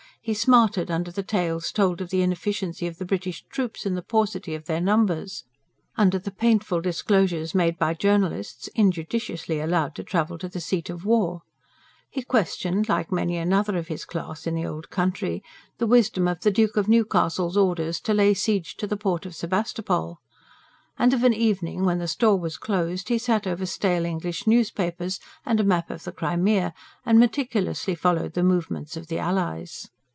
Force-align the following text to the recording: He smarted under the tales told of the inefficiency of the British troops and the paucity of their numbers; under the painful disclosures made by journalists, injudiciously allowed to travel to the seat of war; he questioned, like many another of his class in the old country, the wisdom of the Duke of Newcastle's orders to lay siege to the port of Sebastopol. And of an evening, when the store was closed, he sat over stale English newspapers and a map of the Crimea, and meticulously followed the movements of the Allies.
He 0.23 0.35
smarted 0.35 0.91
under 0.91 1.09
the 1.09 1.23
tales 1.23 1.71
told 1.71 1.99
of 1.99 2.11
the 2.11 2.21
inefficiency 2.21 2.85
of 2.85 2.99
the 2.99 3.07
British 3.07 3.43
troops 3.49 3.87
and 3.87 3.97
the 3.97 4.03
paucity 4.03 4.53
of 4.53 4.65
their 4.65 4.79
numbers; 4.79 5.45
under 5.95 6.19
the 6.19 6.29
painful 6.29 6.79
disclosures 6.79 7.55
made 7.55 7.79
by 7.79 7.95
journalists, 7.95 8.67
injudiciously 8.75 9.59
allowed 9.59 9.95
to 9.95 10.03
travel 10.03 10.37
to 10.37 10.47
the 10.47 10.59
seat 10.61 10.91
of 10.91 11.05
war; 11.05 11.41
he 12.07 12.21
questioned, 12.21 12.87
like 12.87 13.11
many 13.11 13.35
another 13.35 13.75
of 13.77 13.87
his 13.87 14.05
class 14.05 14.45
in 14.45 14.53
the 14.53 14.63
old 14.63 14.91
country, 14.91 15.41
the 15.79 15.87
wisdom 15.87 16.27
of 16.27 16.41
the 16.41 16.51
Duke 16.51 16.77
of 16.77 16.87
Newcastle's 16.87 17.57
orders 17.57 17.99
to 18.01 18.13
lay 18.13 18.35
siege 18.35 18.77
to 18.77 18.85
the 18.85 18.97
port 18.97 19.25
of 19.25 19.33
Sebastopol. 19.33 20.19
And 20.99 21.15
of 21.15 21.23
an 21.23 21.33
evening, 21.33 21.83
when 21.83 21.97
the 21.97 22.07
store 22.07 22.37
was 22.39 22.59
closed, 22.59 23.09
he 23.09 23.17
sat 23.17 23.47
over 23.47 23.65
stale 23.65 24.05
English 24.05 24.45
newspapers 24.45 25.19
and 25.47 25.59
a 25.59 25.63
map 25.63 25.89
of 25.89 26.03
the 26.03 26.11
Crimea, 26.11 26.75
and 27.07 27.17
meticulously 27.17 27.95
followed 27.95 28.33
the 28.35 28.43
movements 28.43 28.95
of 28.95 29.07
the 29.07 29.17
Allies. 29.17 29.89